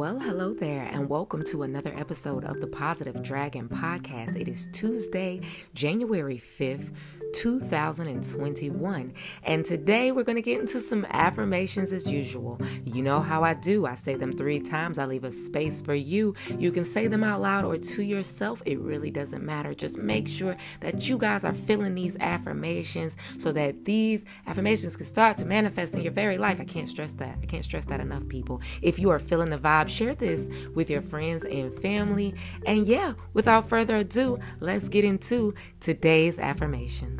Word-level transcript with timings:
Well, 0.00 0.18
hello 0.18 0.54
there, 0.54 0.88
and 0.90 1.10
welcome 1.10 1.44
to 1.50 1.62
another 1.62 1.92
episode 1.94 2.42
of 2.46 2.62
the 2.62 2.66
Positive 2.66 3.22
Dragon 3.22 3.68
Podcast. 3.68 4.34
It 4.34 4.48
is 4.48 4.66
Tuesday, 4.72 5.42
January 5.74 6.42
5th. 6.58 6.94
2021. 7.32 9.12
And 9.42 9.64
today 9.64 10.12
we're 10.12 10.24
going 10.24 10.36
to 10.36 10.42
get 10.42 10.60
into 10.60 10.80
some 10.80 11.06
affirmations 11.10 11.92
as 11.92 12.06
usual. 12.06 12.60
You 12.84 13.02
know 13.02 13.20
how 13.20 13.42
I 13.42 13.54
do. 13.54 13.86
I 13.86 13.94
say 13.94 14.14
them 14.14 14.32
three 14.32 14.60
times. 14.60 14.98
I 14.98 15.06
leave 15.06 15.24
a 15.24 15.32
space 15.32 15.82
for 15.82 15.94
you. 15.94 16.34
You 16.58 16.72
can 16.72 16.84
say 16.84 17.06
them 17.06 17.24
out 17.24 17.40
loud 17.40 17.64
or 17.64 17.76
to 17.76 18.02
yourself. 18.02 18.62
It 18.66 18.78
really 18.80 19.10
doesn't 19.10 19.44
matter. 19.44 19.74
Just 19.74 19.96
make 19.96 20.28
sure 20.28 20.56
that 20.80 21.08
you 21.08 21.18
guys 21.18 21.44
are 21.44 21.54
feeling 21.54 21.94
these 21.94 22.16
affirmations 22.20 23.16
so 23.38 23.52
that 23.52 23.84
these 23.84 24.24
affirmations 24.46 24.96
can 24.96 25.06
start 25.06 25.38
to 25.38 25.44
manifest 25.44 25.94
in 25.94 26.02
your 26.02 26.12
very 26.12 26.38
life. 26.38 26.58
I 26.60 26.64
can't 26.64 26.88
stress 26.88 27.12
that. 27.14 27.38
I 27.42 27.46
can't 27.46 27.64
stress 27.64 27.84
that 27.86 28.00
enough, 28.00 28.26
people. 28.28 28.60
If 28.82 28.98
you 28.98 29.10
are 29.10 29.18
feeling 29.18 29.50
the 29.50 29.58
vibe, 29.58 29.88
share 29.88 30.14
this 30.14 30.48
with 30.74 30.90
your 30.90 31.02
friends 31.02 31.44
and 31.44 31.76
family. 31.80 32.34
And 32.66 32.86
yeah, 32.86 33.14
without 33.32 33.68
further 33.68 33.96
ado, 33.96 34.38
let's 34.60 34.88
get 34.88 35.04
into 35.04 35.54
today's 35.80 36.38
affirmations. 36.38 37.19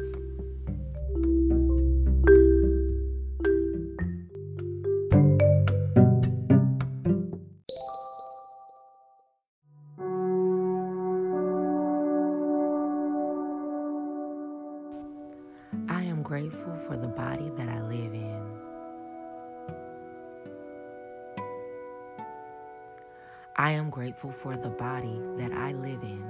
I 23.61 23.73
am 23.73 23.91
grateful 23.91 24.33
for 24.33 24.57
the 24.57 24.71
body 24.71 25.21
that 25.37 25.53
I 25.53 25.73
live 25.73 26.03
in. 26.03 26.25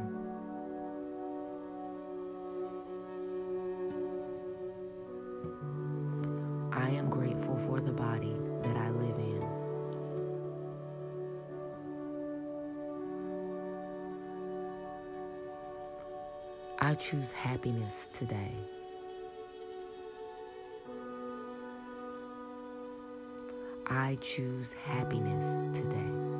I 6.72 6.90
am 6.90 7.08
grateful 7.08 7.56
for 7.56 7.78
the 7.78 7.92
body 7.92 8.34
that 8.64 8.76
I 8.76 8.90
live 8.90 9.16
in. 9.16 9.44
I 16.80 16.94
choose 16.94 17.30
happiness 17.30 18.08
today. 18.12 18.56
I 23.86 24.18
choose 24.20 24.72
happiness 24.72 25.78
today. 25.78 26.39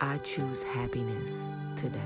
I 0.00 0.18
choose 0.18 0.62
happiness 0.62 1.32
today. 1.76 1.98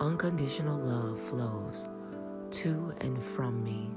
Unconditional 0.00 0.78
love 0.78 1.20
flows 1.20 1.84
to 2.50 2.92
and 3.02 3.22
from 3.22 3.62
me. 3.62 3.88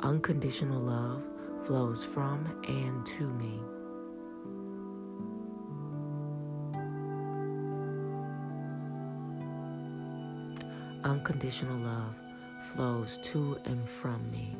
Unconditional 0.00 0.80
love 0.80 1.22
flows 1.62 2.06
from 2.06 2.46
and 2.66 3.04
to 3.04 3.28
me. 3.28 3.60
Unconditional 11.04 11.78
love 11.78 12.14
flows 12.62 13.18
to 13.22 13.58
and 13.64 13.82
from 13.88 14.30
me. 14.30 14.54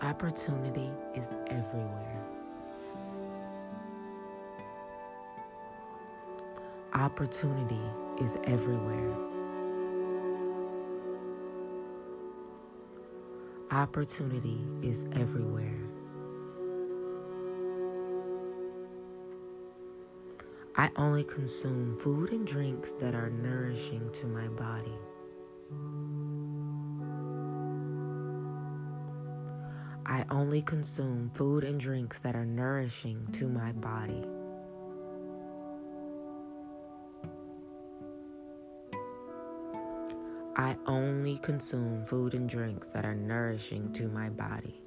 Opportunity 0.00 0.90
is 1.14 1.28
everywhere. 1.48 2.24
Opportunity 6.94 7.80
is 8.20 8.36
everywhere. 8.44 9.16
Opportunity 13.72 14.60
is 14.82 15.04
everywhere. 15.14 15.78
I 20.74 20.90
only 20.96 21.24
consume 21.24 21.98
food 21.98 22.32
and 22.32 22.46
drinks 22.46 22.92
that 22.92 23.14
are 23.14 23.28
nourishing 23.28 24.10
to 24.12 24.26
my 24.26 24.48
body. 24.48 24.98
I 30.06 30.24
only 30.30 30.62
consume 30.62 31.30
food 31.34 31.64
and 31.64 31.78
drinks 31.78 32.20
that 32.20 32.34
are 32.34 32.46
nourishing 32.46 33.26
to 33.32 33.48
my 33.48 33.72
body. 33.72 34.24
I 40.56 40.76
only 40.86 41.38
consume 41.38 42.04
food 42.06 42.32
and 42.32 42.48
drinks 42.48 42.92
that 42.92 43.04
are 43.04 43.14
nourishing 43.14 43.92
to 43.92 44.08
my 44.08 44.30
body. 44.30 44.81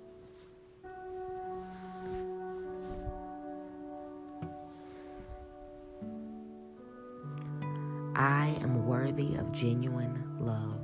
I 8.15 8.57
am 8.61 8.85
worthy 8.87 9.35
of 9.35 9.51
genuine 9.51 10.37
love. 10.39 10.79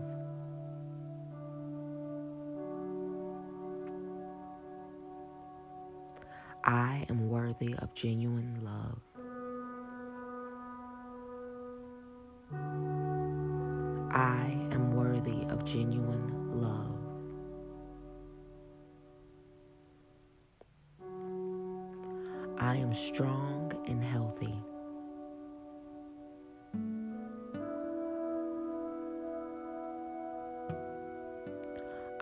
I 6.66 7.06
am 7.10 7.30
worthy 7.30 7.74
of 7.78 7.94
genuine 7.94 8.60
love. 8.64 9.00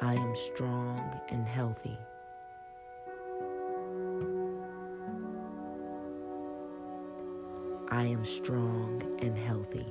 I 0.01 0.13
am 0.13 0.33
strong 0.33 1.19
and 1.27 1.45
healthy. 1.45 1.97
I 7.89 8.05
am 8.05 8.23
strong 8.23 9.03
and 9.21 9.37
healthy. 9.37 9.85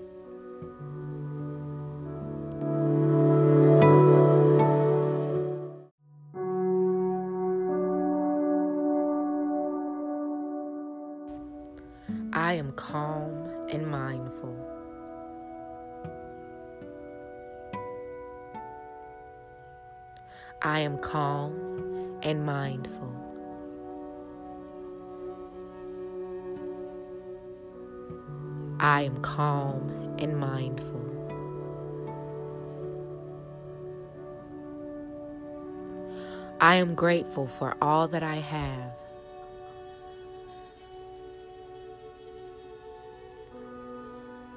I 20.63 20.81
am 20.81 20.99
calm 20.99 22.19
and 22.23 22.45
mindful. 22.45 23.15
I 28.81 29.03
am 29.03 29.21
calm 29.23 30.17
and 30.19 30.37
mindful. 30.39 30.99
I 36.61 36.77
am 36.77 36.97
grateful 36.97 37.47
for 37.47 37.77
all 37.81 38.09
that 38.09 38.25
I 38.25 38.37
have. 38.37 38.93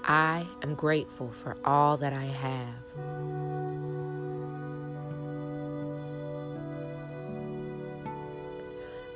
I 0.04 0.48
am 0.64 0.74
grateful 0.74 1.32
for 1.32 1.58
all 1.64 1.98
that 1.98 2.14
I 2.14 2.26
have. 2.26 3.41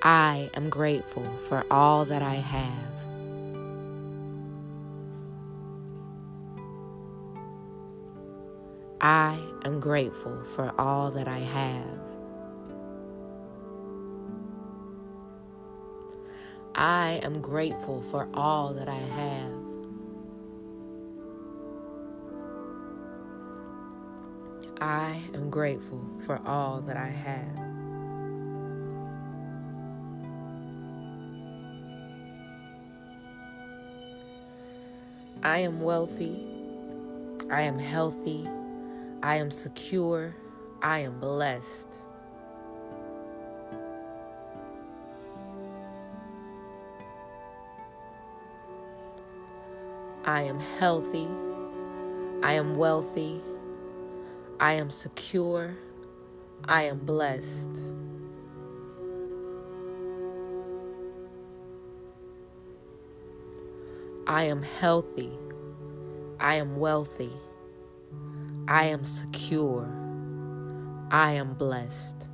I 0.05 0.51
am 0.55 0.69
grateful 0.69 1.27
for 1.49 1.65
all 1.71 2.05
that 2.05 2.21
I 2.21 2.35
have. 2.35 2.93
I 9.01 9.39
am 9.65 9.79
grateful 9.79 10.43
for 10.55 10.73
all 10.79 11.11
that 11.11 11.27
I 11.27 11.39
have. 11.39 11.99
I 16.75 17.19
am 17.23 17.41
grateful 17.41 18.01
for 18.03 18.29
all 18.33 18.73
that 18.75 18.89
I 18.89 18.95
have. 18.95 19.53
I 24.81 25.21
am 25.33 25.49
grateful 25.49 26.05
for 26.25 26.41
all 26.45 26.81
that 26.81 26.97
I 26.97 27.09
have. 27.09 27.64
I 35.45 35.59
am 35.59 35.79
wealthy. 35.79 36.43
I 37.51 37.61
am 37.61 37.77
healthy. 37.77 38.49
I 39.21 39.35
am 39.35 39.51
secure. 39.51 40.35
I 40.81 41.01
am 41.01 41.19
blessed. 41.19 41.87
I 50.25 50.41
am 50.41 50.59
healthy. 50.79 51.27
I 52.41 52.53
am 52.53 52.75
wealthy. 52.75 53.39
I 54.59 54.73
am 54.73 54.89
secure. 54.89 55.75
I 56.67 56.85
am 56.85 56.97
blessed. 56.97 57.81
I 64.27 64.45
am 64.45 64.63
healthy. 64.63 65.31
I 66.39 66.55
am 66.55 66.77
wealthy. 66.77 67.31
I 68.67 68.85
am 68.85 69.05
secure. 69.05 69.87
I 71.11 71.33
am 71.33 71.53
blessed. 71.53 72.27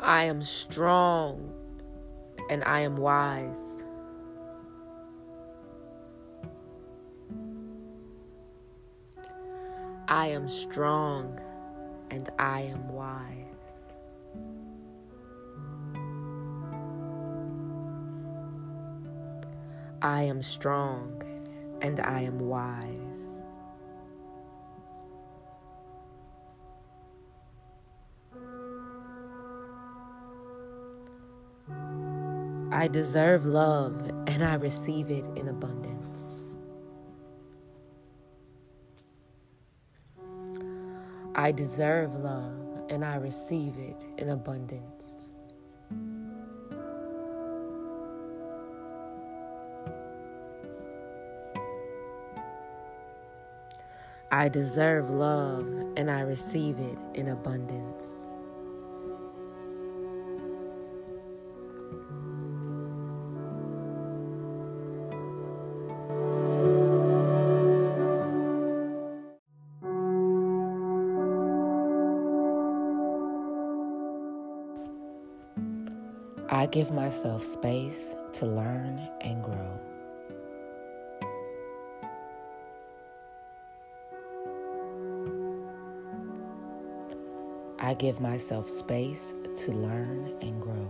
I 0.00 0.24
am 0.24 0.42
strong 0.42 1.52
and 2.50 2.64
I 2.64 2.80
am 2.80 2.96
wise. 2.96 3.84
I 10.08 10.26
am 10.26 10.48
strong 10.48 11.40
and 12.10 12.28
I 12.40 12.62
am 12.62 12.88
wise. 12.88 13.49
I 20.02 20.22
am 20.22 20.40
strong 20.40 21.22
and 21.82 22.00
I 22.00 22.22
am 22.22 22.38
wise. 22.38 22.86
I 32.72 32.88
deserve 32.88 33.44
love 33.44 34.10
and 34.26 34.42
I 34.42 34.54
receive 34.54 35.10
it 35.10 35.26
in 35.36 35.48
abundance. 35.48 36.48
I 41.34 41.52
deserve 41.52 42.14
love 42.14 42.84
and 42.88 43.04
I 43.04 43.16
receive 43.16 43.76
it 43.76 44.02
in 44.16 44.30
abundance. 44.30 45.19
I 54.32 54.48
deserve 54.48 55.10
love 55.10 55.66
and 55.96 56.08
I 56.08 56.20
receive 56.20 56.78
it 56.78 56.98
in 57.14 57.28
abundance. 57.28 58.16
I 76.48 76.66
give 76.66 76.92
myself 76.92 77.42
space 77.42 78.14
to 78.34 78.46
learn 78.46 79.08
and 79.22 79.42
grow. 79.42 79.89
I 87.90 87.94
give 87.94 88.20
myself 88.20 88.68
space 88.68 89.34
to 89.56 89.72
learn 89.72 90.32
and 90.40 90.62
grow. 90.62 90.88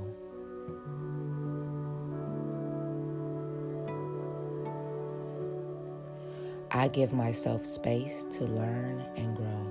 I 6.70 6.88
give 6.88 7.14
myself 7.14 7.64
space 7.64 8.26
to 8.32 8.44
learn 8.44 9.00
and 9.16 9.34
grow. 9.34 9.66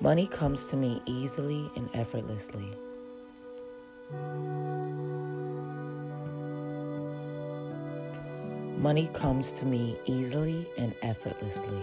Money 0.00 0.26
comes 0.26 0.66
to 0.66 0.76
me 0.76 1.00
easily 1.06 1.70
and 1.76 1.88
effortlessly. 1.94 2.76
Money 8.80 9.10
comes 9.12 9.52
to 9.52 9.66
me 9.66 9.94
easily 10.06 10.66
and 10.78 10.94
effortlessly. 11.02 11.82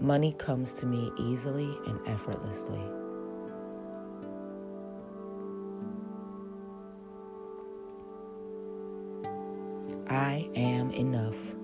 Money 0.00 0.32
comes 0.32 0.72
to 0.72 0.86
me 0.86 1.12
easily 1.16 1.78
and 1.86 2.00
effortlessly. 2.08 2.82
I 10.08 10.50
am 10.56 10.90
enough. 10.90 11.61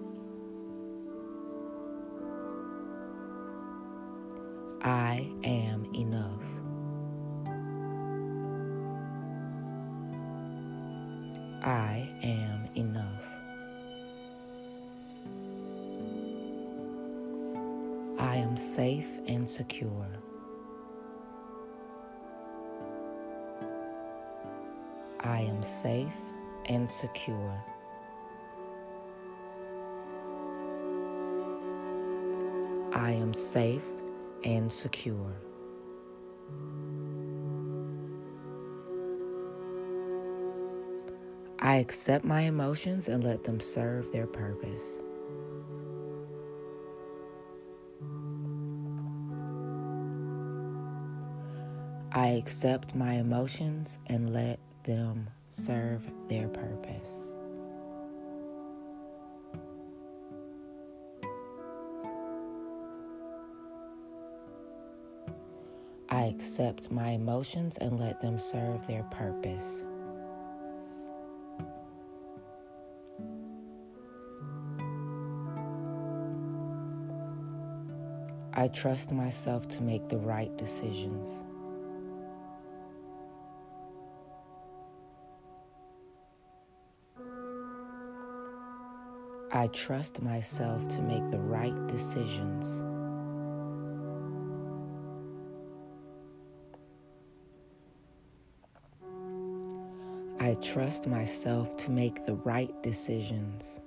I 11.62 12.08
am 12.22 12.66
enough. 12.76 13.24
I 18.18 18.36
am 18.36 18.56
safe 18.56 19.08
and 19.26 19.48
secure. 19.48 20.06
I 25.20 25.40
am 25.40 25.62
safe 25.62 26.12
and 26.66 26.88
secure. 26.88 27.64
I 32.92 33.10
am 33.12 33.34
safe 33.34 33.82
and 34.44 34.70
secure. 34.70 35.47
I 41.68 41.74
accept 41.74 42.24
my 42.24 42.40
emotions 42.40 43.08
and 43.08 43.22
let 43.22 43.44
them 43.44 43.60
serve 43.60 44.10
their 44.10 44.26
purpose. 44.26 45.00
I 52.10 52.28
accept 52.28 52.94
my 52.94 53.16
emotions 53.16 53.98
and 54.06 54.32
let 54.32 54.58
them 54.84 55.28
serve 55.50 56.00
their 56.30 56.48
purpose. 56.48 57.10
I 66.08 66.22
accept 66.22 66.90
my 66.90 67.10
emotions 67.10 67.76
and 67.76 68.00
let 68.00 68.22
them 68.22 68.38
serve 68.38 68.86
their 68.86 69.02
purpose. 69.10 69.84
I 78.58 78.66
trust 78.66 79.12
myself 79.12 79.68
to 79.68 79.84
make 79.84 80.08
the 80.08 80.18
right 80.18 80.50
decisions. 80.56 81.44
I 89.52 89.68
trust 89.68 90.20
myself 90.22 90.88
to 90.88 91.00
make 91.00 91.30
the 91.30 91.38
right 91.38 91.86
decisions. 91.86 92.82
I 100.40 100.54
trust 100.54 101.06
myself 101.06 101.76
to 101.76 101.92
make 101.92 102.26
the 102.26 102.34
right 102.34 102.74
decisions. 102.82 103.80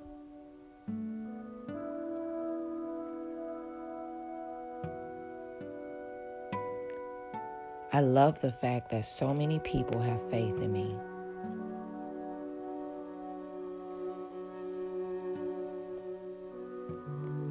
I 7.93 7.99
love 7.99 8.39
the 8.39 8.53
fact 8.53 8.89
that 8.91 9.03
so 9.03 9.33
many 9.33 9.59
people 9.59 9.99
have 9.99 10.21
faith 10.29 10.55
in 10.61 10.71
me. 10.71 10.95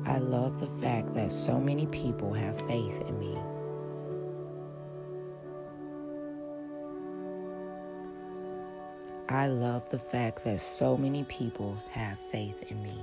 I 0.07 0.17
love 0.17 0.59
the 0.59 0.71
fact 0.81 1.13
that 1.13 1.31
so 1.31 1.61
many 1.61 1.85
people 1.89 2.33
have 2.33 2.57
faith 2.67 3.03
in 3.07 3.19
me. 3.19 3.37
I 9.29 9.49
love 9.49 9.87
the 9.91 9.99
fact 9.99 10.43
that 10.45 10.61
so 10.63 10.97
many 10.97 11.25
people 11.25 11.77
have 11.91 12.17
faith 12.31 12.63
in 12.71 12.83
me. 12.83 12.99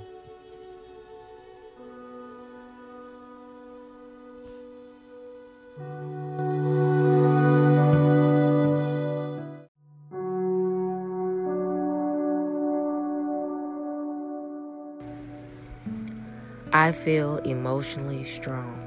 I 16.88 16.94
feel 16.94 17.36
emotionally 17.40 18.24
strong. 18.24 18.82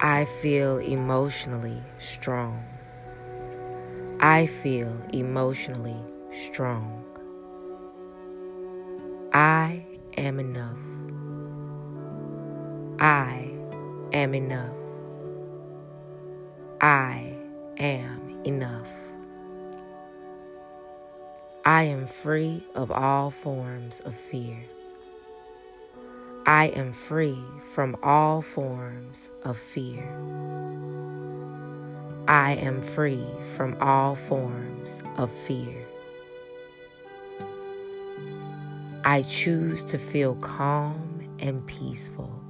I 0.00 0.24
feel 0.40 0.78
emotionally 0.78 1.82
strong. 1.98 2.64
I 4.18 4.46
feel 4.46 4.96
emotionally 5.12 6.00
strong. 6.32 7.04
I 9.34 9.84
am 10.16 10.40
enough. 10.40 10.78
I 12.98 13.52
am 14.14 14.34
enough. 14.34 14.74
I 16.80 17.36
am 17.76 18.40
enough. 18.46 18.88
I 21.66 21.82
am 21.82 22.06
free 22.06 22.66
of 22.74 22.90
all 22.90 23.30
forms 23.30 24.00
of 24.06 24.14
fear. 24.30 24.64
I 26.46 26.66
am 26.74 26.92
free 26.92 27.38
from 27.72 27.96
all 28.02 28.42
forms 28.42 29.28
of 29.44 29.56
fear. 29.56 30.02
I 32.26 32.54
am 32.54 32.82
free 32.82 33.24
from 33.56 33.76
all 33.80 34.16
forms 34.16 34.90
of 35.18 35.30
fear. 35.30 35.86
I 39.04 39.22
choose 39.22 39.84
to 39.84 39.98
feel 39.98 40.34
calm 40.36 41.36
and 41.38 41.64
peaceful. 41.68 42.42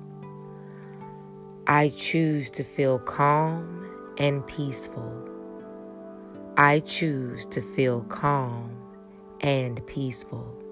I 1.67 1.91
choose 1.91 2.49
to 2.53 2.65
feel 2.65 2.99
calm 2.99 3.91
and 4.17 4.47
peaceful. 4.47 5.29
I 6.57 6.81
choose 6.81 7.45
to 7.47 7.61
feel 7.61 8.01
calm 8.05 8.75
and 9.43 9.87
peaceful. 9.87 10.63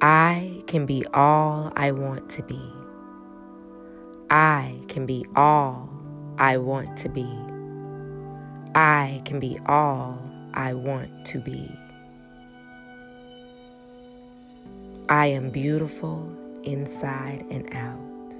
I 0.00 0.62
can 0.66 0.84
be 0.84 1.06
all 1.14 1.72
I 1.74 1.90
want 1.90 2.28
to 2.30 2.42
be. 2.42 2.60
I 4.28 4.78
can 4.88 5.06
be 5.06 5.24
all 5.34 5.88
I 6.36 6.58
want 6.58 6.98
to 6.98 7.08
be. 7.08 7.26
I 8.74 9.22
can 9.24 9.40
be 9.40 9.58
all 9.66 10.20
I 10.52 10.74
want 10.74 11.24
to 11.26 11.38
be. 11.38 11.70
I 15.08 15.26
am 15.28 15.48
beautiful 15.48 16.30
inside 16.62 17.46
and 17.50 17.72
out. 17.72 18.36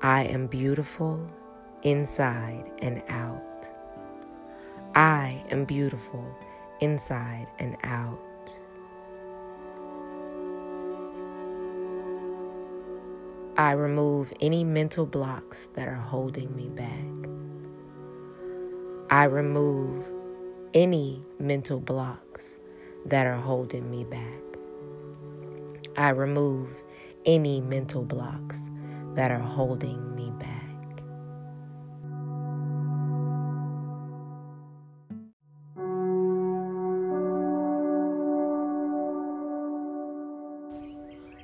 I 0.00 0.22
am 0.22 0.46
beautiful 0.46 1.28
inside 1.82 2.64
and 2.80 3.02
out. 3.08 3.42
I 4.94 5.44
am 5.50 5.66
beautiful 5.66 6.24
inside 6.80 7.48
and 7.58 7.76
out. 7.82 8.27
I 13.58 13.72
remove 13.72 14.32
any 14.40 14.62
mental 14.62 15.04
blocks 15.04 15.68
that 15.74 15.88
are 15.88 15.96
holding 15.96 16.54
me 16.54 16.68
back. 16.68 17.28
I 19.10 19.24
remove 19.24 20.04
any 20.74 21.24
mental 21.40 21.80
blocks 21.80 22.56
that 23.04 23.26
are 23.26 23.34
holding 23.34 23.90
me 23.90 24.04
back. 24.04 24.42
I 25.96 26.10
remove 26.10 26.68
any 27.26 27.60
mental 27.60 28.04
blocks 28.04 28.62
that 29.16 29.32
are 29.32 29.40
holding 29.40 30.14
me 30.14 30.30
back. 30.38 30.57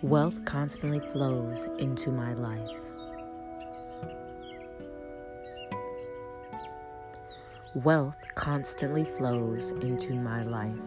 Wealth 0.05 0.45
constantly 0.45 1.01
flows 1.01 1.67
into 1.79 2.11
my 2.11 2.35
life. 2.35 2.61
Wealth 7.75 8.19
constantly 8.35 9.07
flows 9.17 9.71
into 9.71 10.13
my 10.13 10.43
life. 10.43 10.79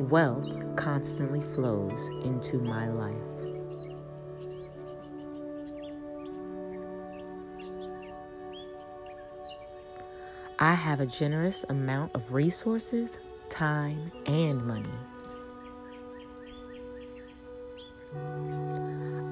Wealth 0.00 0.74
constantly 0.74 1.42
flows 1.54 2.08
into 2.24 2.58
my 2.58 2.88
life. 2.88 3.35
I 10.58 10.72
have 10.72 11.00
a 11.00 11.06
generous 11.06 11.66
amount 11.68 12.14
of 12.14 12.32
resources, 12.32 13.18
time, 13.50 14.10
and 14.24 14.66
money. 14.66 14.88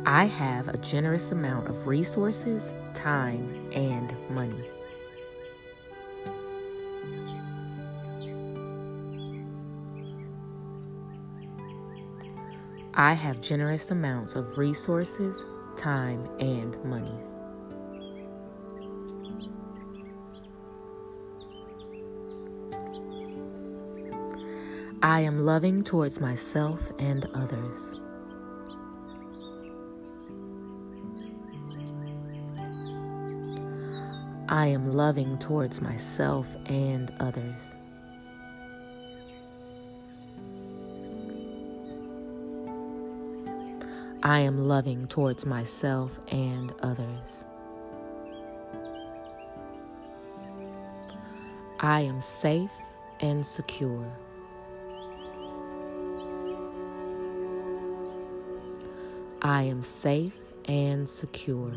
I 0.04 0.26
have 0.26 0.68
a 0.68 0.76
generous 0.76 1.30
amount 1.30 1.68
of 1.68 1.86
resources, 1.86 2.74
time, 2.92 3.72
and 3.72 4.14
money. 4.28 4.68
I 12.92 13.14
have 13.14 13.40
generous 13.40 13.90
amounts 13.90 14.36
of 14.36 14.58
resources, 14.58 15.42
time, 15.78 16.26
and 16.38 16.76
money. 16.84 17.18
I 25.04 25.20
am 25.20 25.44
loving 25.44 25.82
towards 25.82 26.18
myself 26.18 26.80
and 26.98 27.28
others. 27.34 28.00
I 34.48 34.68
am 34.68 34.94
loving 34.94 35.36
towards 35.36 35.82
myself 35.82 36.48
and 36.64 37.12
others. 37.20 37.76
I 44.22 44.38
am 44.38 44.66
loving 44.66 45.06
towards 45.06 45.44
myself 45.44 46.18
and 46.28 46.72
others. 46.80 47.44
I 51.80 52.00
am 52.00 52.22
safe 52.22 52.70
and 53.20 53.44
secure. 53.44 54.10
I 59.46 59.64
am 59.64 59.82
safe 59.82 60.32
and 60.64 61.06
secure. 61.06 61.76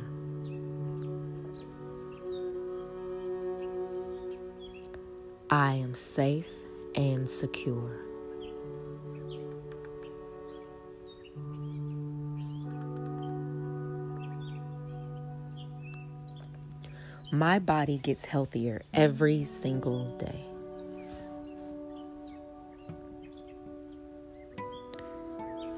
I 5.49 5.73
am 5.73 5.93
safe 5.93 6.47
and 6.95 7.29
secure. 7.29 7.99
My 17.33 17.59
body 17.59 17.97
gets 17.97 18.23
healthier 18.23 18.83
every 18.93 19.43
single 19.43 20.17
day. 20.17 20.56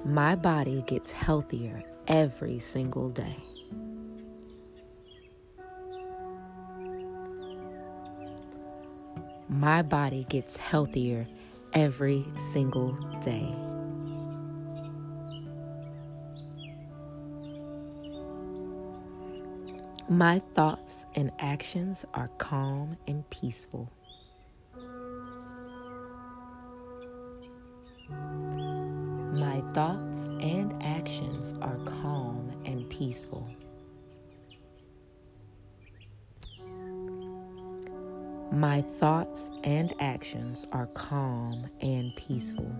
My 0.10 0.34
body 0.36 0.84
gets 0.88 1.12
healthier 1.12 1.84
every 2.08 2.58
single 2.58 3.10
day. 3.10 3.36
My 9.48 9.84
body 9.84 10.26
gets 10.28 10.58
healthier 10.58 11.28
every 11.74 12.26
single 12.52 12.94
day. 13.22 13.54
My 20.10 20.42
thoughts 20.56 21.06
and 21.14 21.32
actions 21.38 22.04
are 22.16 22.30
calm 22.40 22.98
and 23.08 23.30
peaceful. 23.30 23.92
Thoughts 29.74 30.26
and 30.42 30.74
actions 30.82 31.54
are 31.62 31.78
calm 31.86 32.52
and 32.66 32.90
peaceful. 32.90 33.48
My 38.52 38.82
thoughts 38.82 39.52
and 39.64 39.94
actions 40.00 40.66
are 40.72 40.88
calm 40.88 41.70
and 41.82 42.16
peaceful. 42.16 42.76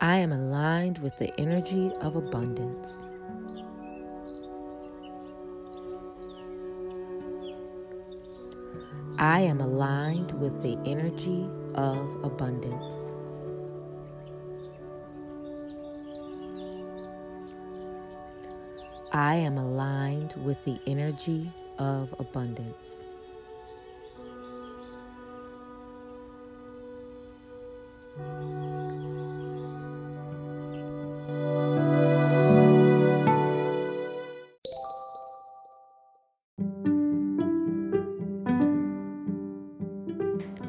I 0.00 0.16
am 0.16 0.32
aligned 0.32 0.98
with 0.98 1.16
the 1.18 1.32
energy 1.38 1.92
of 2.00 2.16
abundance. 2.16 2.96
I 9.20 9.42
am 9.42 9.60
aligned 9.60 10.32
with 10.40 10.62
the 10.62 10.78
energy 10.86 11.46
of 11.74 12.24
abundance. 12.24 12.94
I 19.12 19.34
am 19.34 19.58
aligned 19.58 20.32
with 20.42 20.64
the 20.64 20.80
energy 20.86 21.52
of 21.78 22.14
abundance. 22.18 23.04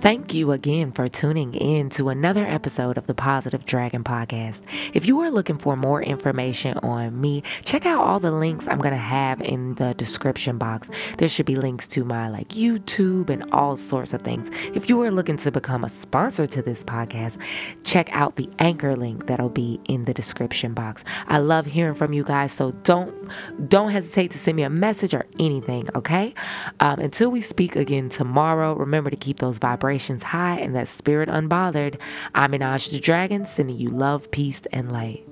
Thank 0.02 0.34
you 0.34 0.52
again 0.52 0.92
for 0.94 1.08
tuning 1.08 1.54
in 1.54 1.92
to 1.92 2.10
another 2.10 2.44
episode 2.44 2.98
of 2.98 3.06
the 3.06 3.14
Positive 3.14 3.68
Dragon 3.68 4.04
Podcast. 4.04 4.60
If 4.96 5.06
you 5.06 5.20
are 5.20 5.30
looking 5.30 5.60
for 5.60 5.76
more 5.76 6.02
information 6.02 6.80
on 6.80 7.22
me, 7.22 7.44
check 7.66 7.86
out 7.86 8.04
all 8.04 8.20
the 8.20 8.32
links 8.32 8.68
I'm 8.68 8.80
going 8.80 8.96
to 8.96 8.98
have 8.98 9.40
in 9.42 9.76
the 9.76 9.94
description 9.94 10.58
box. 10.58 10.90
There 11.20 11.28
should 11.28 11.46
be 11.46 11.56
links 11.56 11.88
to 11.90 12.04
my 12.04 12.30
like 12.30 12.50
YouTube 12.50 13.30
and 13.30 13.46
all 13.52 13.78
sorts 13.78 14.12
of 14.12 14.24
things. 14.24 14.50
If 14.74 14.90
you 14.90 15.00
are 15.04 15.12
looking 15.12 15.38
to 15.38 15.52
become 15.52 15.84
a 15.84 15.90
sponsor 15.90 16.48
to 16.48 16.64
this 16.64 16.84
podcast, 16.84 17.38
check 17.84 18.10
out 18.12 18.38
the 18.38 18.50
anchor 18.58 18.96
link 18.96 19.28
that'll 19.28 19.50
be 19.50 19.80
in 19.88 20.06
the 20.06 20.16
description 20.16 20.74
box. 20.74 21.04
I 21.28 21.38
love 21.38 21.68
hearing 21.68 21.94
from 21.94 22.12
you 22.12 22.24
guys, 22.24 22.54
so 22.54 22.72
don't 22.72 23.14
don't 23.70 23.92
hesitate 23.92 24.32
to 24.32 24.40
send 24.40 24.58
me 24.58 24.64
a 24.64 24.70
message 24.72 25.14
or 25.14 25.28
anything, 25.40 25.88
okay? 25.94 26.34
Um, 26.80 27.00
until 27.00 27.30
we 27.30 27.42
speak 27.42 27.76
again 27.76 28.10
tomorrow, 28.10 28.74
remember 28.74 29.12
to 29.12 29.16
keep 29.16 29.38
those 29.38 29.60
vibrations 29.60 29.91
vibrations 29.92 30.24
high 30.24 30.58
and 30.58 30.74
that 30.74 30.88
spirit 30.88 31.28
unbothered. 31.28 32.00
I'm 32.34 32.54
Minaj 32.54 32.92
the 32.92 33.00
Dragon, 33.02 33.46
sending 33.46 33.78
you 33.78 33.90
love, 33.90 34.32
peace, 34.32 34.62
and 34.72 34.90
light. 34.90 35.31